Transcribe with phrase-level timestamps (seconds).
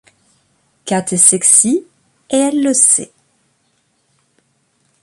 [0.87, 1.85] Kat est sexy,
[2.31, 3.11] et elle le sait.